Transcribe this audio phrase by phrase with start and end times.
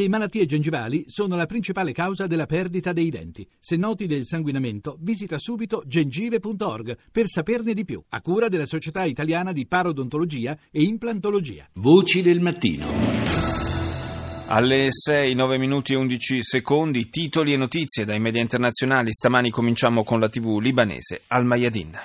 [0.00, 3.46] Le malattie gengivali sono la principale causa della perdita dei denti.
[3.58, 9.04] Se noti del sanguinamento, visita subito gengive.org per saperne di più, a cura della Società
[9.04, 11.68] Italiana di Parodontologia e Implantologia.
[11.74, 12.86] Voci del mattino.
[14.46, 19.12] Alle 6, 9 minuti e 11 secondi, titoli e notizie dai media internazionali.
[19.12, 22.00] Stamani cominciamo con la TV libanese Al Mayadin.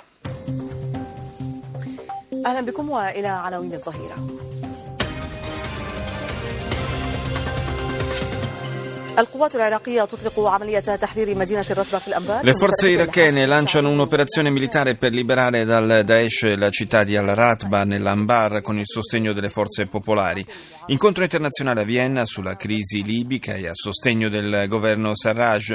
[12.42, 18.62] Le forze irachene lanciano un'operazione militare per liberare dal Daesh la città di Al-Ratba nell'Anbar
[18.62, 20.46] con il sostegno delle forze popolari.
[20.88, 25.74] Incontro internazionale a Vienna sulla crisi libica e a sostegno del governo Sarraj.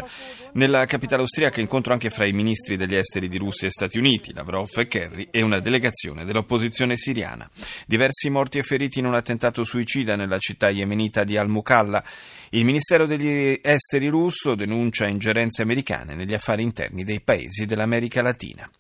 [0.53, 4.33] Nella capitale austriaca incontro anche fra i ministri degli esteri di Russia e Stati Uniti,
[4.33, 7.51] Lavrov e Kerry e una delegazione dell'opposizione siriana.
[7.89, 12.05] Diversi morti e feriti in un attentato suicida nella città yemenita di Al-Mukalla.
[12.51, 18.71] Il Ministero degli Esteri russo denuncia ingerenze americane negli affari interni dei paesi dell'America Latina.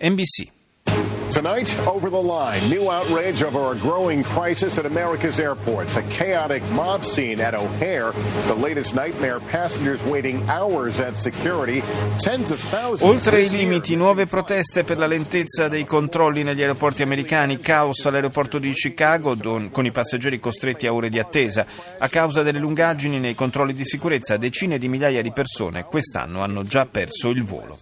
[0.00, 1.15] NBC.
[1.30, 5.96] Tonight, over the line, new outrage over a growing crisis at America's airports.
[5.96, 8.12] A chaotic mob scene at O'Hare.
[8.46, 11.82] The latest nightmare, passengers waiting hours at security.
[12.18, 13.02] Tens of thousands.
[13.02, 18.58] Oltre i limiti, nuove proteste per la lentezza dei controlli negli aeroporti americani, caos all'aeroporto
[18.58, 21.66] di Chicago don, con i passeggeri costretti a ore di attesa.
[21.98, 26.62] A causa delle lungaggini nei controlli di sicurezza, decine di migliaia di persone quest'anno hanno
[26.62, 27.76] già perso il volo.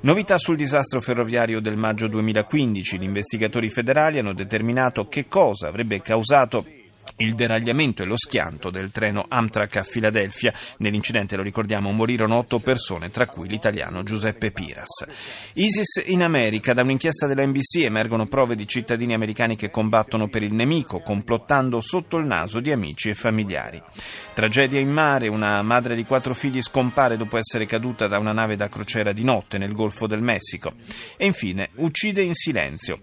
[0.00, 2.85] Novità sul disastro ferroviario del maggio 2015.
[2.94, 6.64] Gli investigatori federali hanno determinato che cosa avrebbe causato
[7.16, 10.52] il deragliamento e lo schianto del treno Amtrak a Filadelfia.
[10.78, 15.06] Nell'incidente, lo ricordiamo, morirono otto persone, tra cui l'italiano Giuseppe Piras.
[15.54, 16.72] ISIS in America.
[16.72, 21.80] Da un'inchiesta della NBC emergono prove di cittadini americani che combattono per il nemico, complottando
[21.80, 23.82] sotto il naso di amici e familiari.
[24.34, 25.28] Tragedia in mare.
[25.28, 29.24] Una madre di quattro figli scompare dopo essere caduta da una nave da crociera di
[29.24, 30.74] notte nel Golfo del Messico.
[31.16, 33.00] E infine, uccide in silenzio.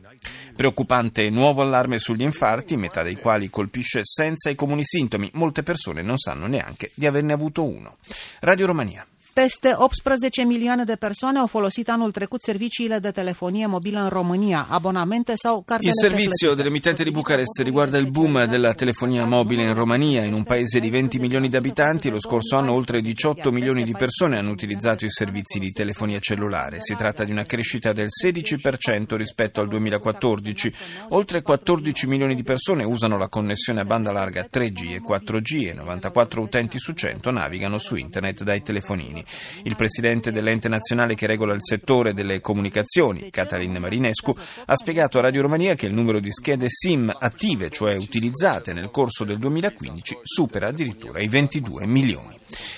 [0.55, 5.29] Preoccupante nuovo allarme sugli infarti, metà dei quali colpisce senza i comuni sintomi.
[5.33, 7.97] Molte persone non sanno neanche di averne avuto uno.
[8.39, 9.05] Radio Romania.
[9.33, 14.67] Peste 18 milioane de persoane au folosit anul trecut serviciile de telefonie mobilă în România,
[14.69, 19.73] abonamente sau cartele Il servizio dell'emittente di Bucarest riguarda il boom della telefonia mobile in
[19.73, 20.23] Romania.
[20.23, 23.91] In un paese di 20 milioni di abitanti, lo scorso anno oltre 18 milioni di
[23.91, 26.79] persone hanno utilizzato i servizi di telefonia cellulare.
[26.79, 30.73] Si tratta di una crescita del 16% rispetto al 2014.
[31.09, 35.73] Oltre 14 milioni di persone usano la connessione a banda larga 3G e 4G e
[35.73, 39.21] 94 utenti su 100 navigano su internet dai telefonini.
[39.63, 44.33] Il presidente dell'ente nazionale che regola il settore delle comunicazioni, Catalin Marinescu,
[44.65, 48.91] ha spiegato a Radio Romania che il numero di schede SIM attive, cioè utilizzate nel
[48.91, 52.37] corso del 2015, supera addirittura i 22 milioni.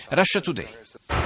[0.10, 1.25] Russia Today.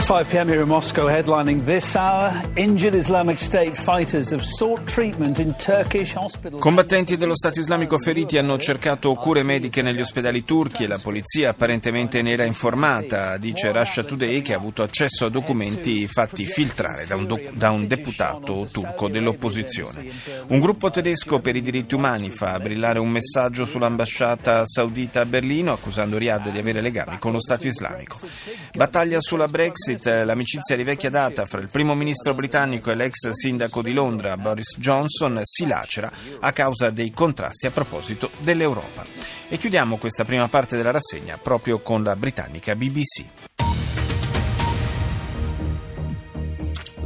[0.00, 0.48] 5 p.m.
[0.48, 2.32] here in Moscow, headlining this hour.
[2.54, 6.62] Injured Islamic State fighters have sought treatment in Turkish hospitals.
[6.62, 11.50] Combattenti dello Stato islamico feriti hanno cercato cure mediche negli ospedali turchi e la polizia
[11.50, 17.04] apparentemente ne era informata, dice Russia Today, che ha avuto accesso a documenti fatti filtrare
[17.04, 20.10] da un, doc- da un deputato turco dell'opposizione.
[20.46, 25.72] Un gruppo tedesco per i diritti umani fa brillare un messaggio sull'ambasciata saudita a Berlino
[25.72, 28.16] accusando Riyadh di avere legami con lo Stato islamico.
[28.72, 29.87] Battaglia sulla Brexit
[30.24, 34.76] l'amicizia di vecchia data fra il primo ministro britannico e l'ex sindaco di Londra, Boris
[34.78, 36.10] Johnson, si lacera
[36.40, 39.04] a causa dei contrasti a proposito dell'Europa.
[39.48, 43.47] E chiudiamo questa prima parte della rassegna proprio con la britannica BBC.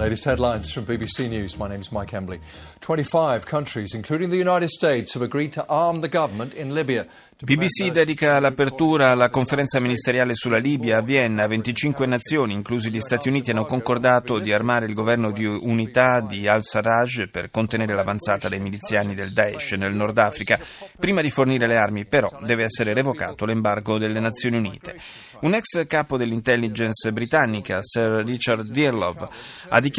[0.02, 1.56] Latest headlines from BBC News.
[1.56, 2.40] My name is Mike Embley.
[2.80, 7.06] 25 countries, including the United States, have agreed to arm the government in Libya.
[7.44, 11.46] BBC dedica l'apertura alla conferenza ministeriale sulla Libia a Vienna.
[11.46, 16.48] 25 nazioni, inclusi gli Stati Uniti, hanno concordato di armare il governo di unità di
[16.48, 20.58] al-Sarraj per contenere l'avanzata dei miliziani del Daesh nel Nord Africa.
[20.98, 24.96] Prima di fornire le armi, però, deve essere revocato l'embargo delle Nazioni Unite.
[25.40, 29.26] Un ex capo dell'intelligence britannica, Sir Richard Dearlove,
[29.68, 29.90] ha dichiarato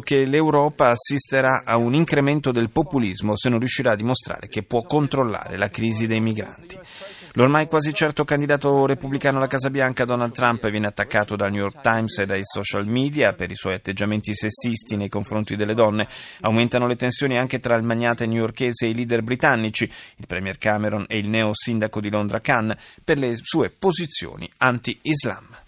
[0.00, 4.82] che l'Europa assisterà a un incremento del populismo se non riuscirà a dimostrare che può
[4.82, 6.78] controllare la crisi dei migranti.
[7.34, 11.80] L'ormai quasi certo candidato repubblicano alla Casa Bianca Donald Trump viene attaccato dal New York
[11.80, 16.08] Times e dai social media per i suoi atteggiamenti sessisti nei confronti delle donne.
[16.40, 21.06] Aumentano le tensioni anche tra il magnate newyorkese e i leader britannici, il premier Cameron
[21.08, 25.61] e il neo sindaco di Londra Khan, per le sue posizioni anti-Islam.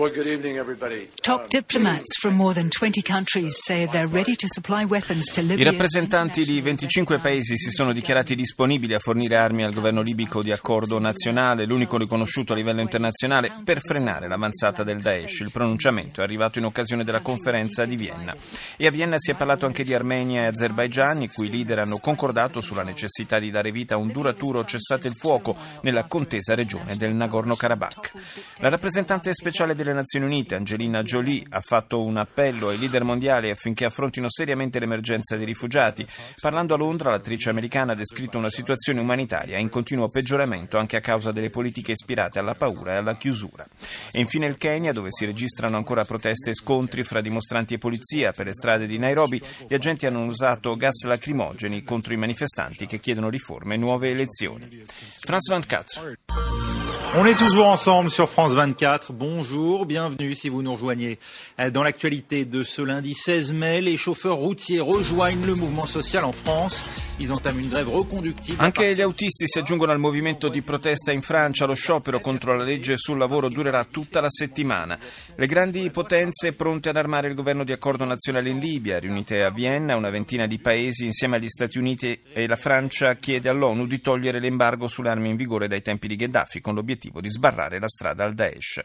[0.00, 1.10] Well, good evening, everybody.
[1.20, 5.44] Top diplomats from more than 20 countries say they're ready to supply weapons to I
[5.44, 5.70] Libya.
[5.70, 10.52] rappresentanti di 25 paesi si sono dichiarati disponibili a fornire armi al governo libico di
[10.52, 15.40] accordo nazionale, l'unico riconosciuto a livello internazionale, per frenare l'avanzata del Daesh.
[15.40, 18.34] Il pronunciamento è arrivato in occasione della conferenza di Vienna.
[18.78, 21.98] E a Vienna si è parlato anche di Armenia e Azerbaigian, i cui leader hanno
[21.98, 26.96] concordato sulla necessità di dare vita a un duraturo cessate il fuoco nella contesa regione
[26.96, 28.12] del Nagorno-Karabakh.
[28.60, 33.50] La rappresentante speciale delle Nazioni Unite, Angelina Jolie, ha fatto un appello ai leader mondiali
[33.50, 36.06] affinché affrontino seriamente l'emergenza dei rifugiati.
[36.40, 41.00] Parlando a Londra, l'attrice americana ha descritto una situazione umanitaria in continuo peggioramento anche a
[41.00, 43.66] causa delle politiche ispirate alla paura e alla chiusura.
[44.10, 48.32] E infine il Kenya, dove si registrano ancora proteste e scontri fra dimostranti e polizia
[48.32, 52.98] per le strade di Nairobi, gli agenti hanno usato gas lacrimogeni contro i manifestanti che
[52.98, 54.82] chiedono riforme e nuove elezioni.
[55.20, 56.69] France 24.
[57.16, 59.12] On est toujours ensemble sur France 24.
[59.12, 61.18] Bonjour, bienvenue si vous nous rejoignez.
[61.60, 66.22] Euh, Dans l'actualité de ce lundi 16 mai, les chauffeurs routiers rejoignent le mouvement social
[66.22, 66.88] en France.
[67.18, 68.62] Ils entament une grève reconductible.
[68.62, 71.66] Anche gli autisti si aggiungono al movimento di protesta in Francia.
[71.66, 74.96] Lo sciopero contro la legge sul lavoro durerà tutta la settimana.
[75.34, 79.50] Le grandi potenze pronte ad armare il governo di accordo nazionale in Libia, riunite a
[79.50, 84.00] Vienna, una ventina di paesi insieme agli Stati Uniti e la Francia chiede all'ONU di
[84.00, 87.88] togliere l'embargo sulle armi in vigore dai tempi di Gheddafi con l'obiettivo di sbarrare la
[87.88, 88.82] strada al Daesh.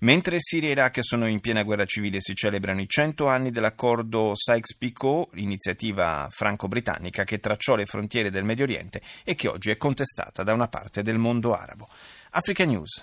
[0.00, 4.32] Mentre Siria e Iraq sono in piena guerra civile si celebrano i 100 anni dell'accordo
[4.34, 10.42] Sykes-Picot, iniziativa franco-britannica che tracciò le frontiere del Medio Oriente e che oggi è contestata
[10.42, 11.88] da una parte del mondo arabo.
[12.30, 13.02] Africa News.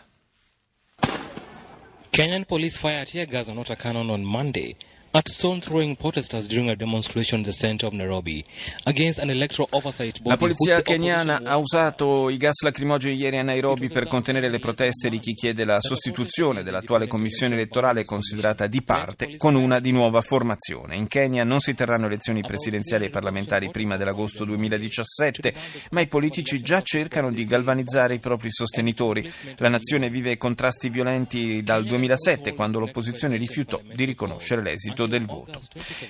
[2.11, 4.75] Kenyan police fired tear gas on Otta Cannon on Monday
[5.13, 8.43] at stone-throwing protesters during a demonstration in the center of Nairobi
[8.85, 10.29] against an electoral oversight body.
[10.29, 15.09] La polizia keniana ha usato i gas lacrimogeni ieri a Nairobi per contenere le proteste
[15.09, 20.21] di chi chiede la sostituzione dell'attuale commissione elettorale considerata di parte con una di nuova
[20.21, 20.95] formazione.
[20.95, 25.53] In Kenya non si terranno elezioni presidenziali e parlamentari prima dell'agosto 2017,
[25.91, 29.29] ma i politici già cercano di galvanizzare i propri sostenitori.
[29.57, 35.60] La nazione vive contrasti violenti dal 2007 quando l'opposizione rifiutò di riconoscere l'esito del voto.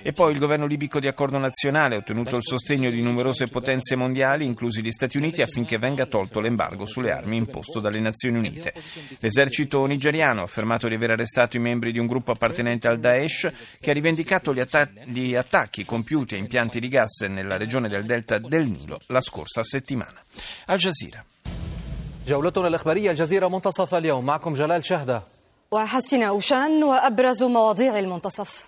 [0.01, 3.95] E poi il governo libico di accordo nazionale ha ottenuto il sostegno di numerose potenze
[3.95, 8.73] mondiali, inclusi gli Stati Uniti, affinché venga tolto l'embargo sulle armi imposto dalle Nazioni Unite.
[9.19, 13.51] L'esercito nigeriano ha affermato di aver arrestato i membri di un gruppo appartenente al Daesh
[13.79, 18.05] che ha rivendicato gli, atta- gli attacchi compiuti a impianti di gas nella regione del
[18.05, 20.21] delta del Nilo la scorsa settimana.
[20.65, 21.25] Al Jazeera.
[22.27, 25.23] جولتنا الإخبارية الجزيرة منتصف اليوم معكم جلال شهدة
[25.71, 28.65] وحسن أوشان وأبرز مواضيع المنتصف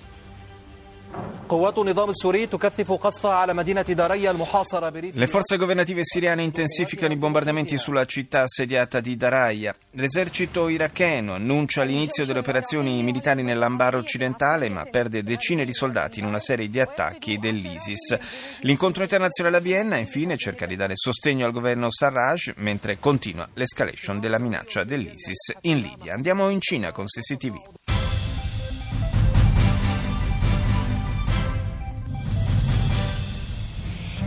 [5.12, 9.74] le forze governative siriane intensificano i bombardamenti sulla città assediata di Daraya.
[9.92, 16.24] L'esercito iracheno annuncia l'inizio delle operazioni militari nell'Ambar occidentale, ma perde decine di soldati in
[16.24, 18.18] una serie di attacchi dell'ISIS.
[18.60, 24.18] L'incontro internazionale a Vienna, infine, cerca di dare sostegno al governo Sarraj, mentre continua l'escalation
[24.18, 26.14] della minaccia dell'ISIS in Libia.
[26.14, 27.83] Andiamo in Cina con CCTV.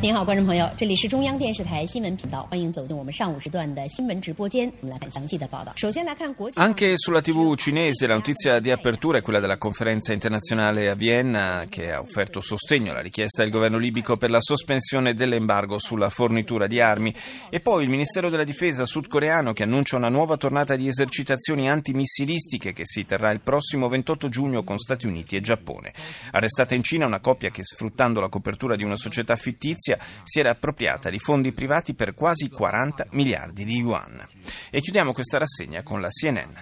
[0.00, 4.67] 您好，观众朋友，这里是中央电视台新闻频道，欢迎走进我们上午时段的新闻直播间。
[4.81, 5.73] 我们来看详细的报道。
[5.76, 6.59] 首先来看国际。
[6.59, 11.67] Anche sulla TV cinese la notizia di apertura è quella della conferenza internazionale a Vienna
[11.69, 16.67] che ha offerto sostegno alla richiesta del governo libico per la sospensione dell'embargo sulla fornitura
[16.67, 17.14] di armi
[17.49, 22.73] e poi il Ministero della Difesa sudcoreano che annuncia una nuova tornata di esercitazioni antimissilistiche
[22.73, 25.92] che si terrà il prossimo 28 giugno con Stati Uniti e Giappone.
[26.33, 29.86] Arrestata in Cina una coppia che sfruttando la copertura di una società fittizia
[30.24, 34.25] si era appropriata di fondi privati per quasi 40 miliardi di yuan.
[34.70, 36.56] E chiudiamo questa rassegna con la CNN.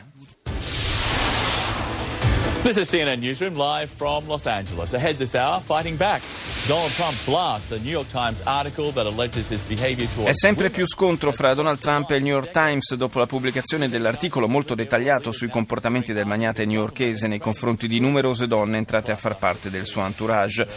[2.65, 4.93] This is CNN Newsroom live from Los Angeles.
[4.95, 6.23] Ahead this hour, fighting back.
[6.65, 10.71] Donald Trump blasts a New York Times article that alleges his behavior towards È sempre
[10.71, 14.73] più scontro fra Donald Trump e il New York Times dopo la pubblicazione dell'articolo molto
[14.73, 19.69] dettagliato sui comportamenti del magnate newyorkese nei confronti di numerose donne entrate a far parte
[19.69, 20.67] del suo entourage.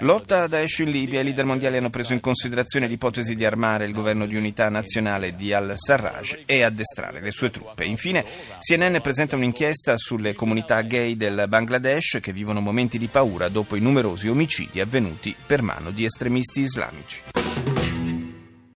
[0.00, 3.86] Lotta a Daesh in Libia, i leader mondiali hanno preso in considerazione l'ipotesi di armare
[3.86, 7.84] il governo di unità nazionale di al-Sarraj e addestrare le sue truppe.
[7.84, 8.24] Infine,
[8.60, 14.28] CNN presenta un'inchiesta sulle comunità gay Bangladesh che vivono momenti di paura dopo i numerosi
[14.28, 17.47] omicidi avvenuti per mano di estremisti islamici.